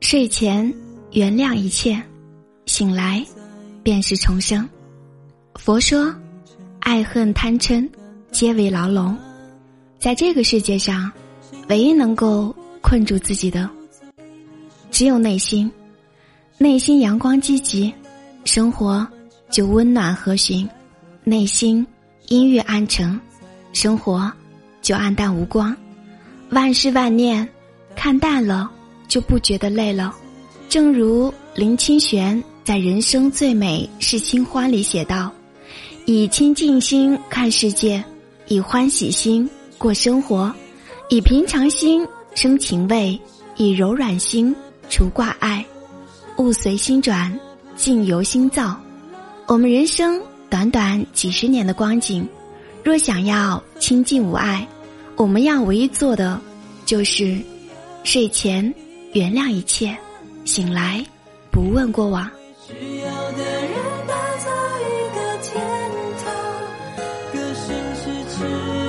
[0.00, 0.72] 睡前
[1.12, 2.00] 原谅一切，
[2.66, 3.24] 醒来
[3.82, 4.68] 便是重生。
[5.56, 6.14] 佛说，
[6.80, 7.88] 爱恨贪嗔
[8.30, 9.16] 皆为牢笼，
[9.98, 11.10] 在这个世界上，
[11.68, 13.68] 唯一能够困住自己的，
[14.90, 15.70] 只有内心。
[16.56, 17.92] 内心阳光积极，
[18.44, 19.06] 生活
[19.50, 20.68] 就温暖和煦；
[21.24, 21.84] 内心
[22.28, 23.18] 阴郁暗沉，
[23.72, 24.32] 生活
[24.80, 25.76] 就暗淡无光。
[26.50, 27.48] 万事万念，
[27.96, 28.70] 看淡了
[29.08, 30.14] 就不觉得累了。
[30.68, 35.32] 正如林清玄在《人生最美是清欢》里写道
[36.06, 38.02] ：“以清净心看世界，
[38.46, 40.52] 以欢喜心过生活，
[41.08, 43.18] 以平常心生情味，
[43.56, 44.54] 以柔软心
[44.88, 45.64] 除挂碍。
[46.38, 47.36] 物随心转，
[47.76, 48.76] 境由心造。
[49.46, 52.28] 我们人生短短几十年的光景，
[52.82, 54.66] 若想要清净无碍。”
[55.16, 56.40] 我们要唯一做的，
[56.84, 57.38] 就是
[58.02, 58.74] 睡前
[59.12, 59.96] 原谅一切，
[60.44, 61.04] 醒来
[61.50, 62.28] 不问过往。
[62.66, 63.72] 需要的人
[64.08, 65.54] 打造一个天
[66.24, 66.34] 堂，
[67.32, 68.83] 歌声是翅